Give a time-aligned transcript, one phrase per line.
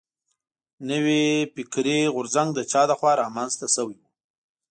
[0.89, 1.23] نوی
[1.53, 4.03] فکري غورځنګ د چا له خوا را منځ ته شوی و.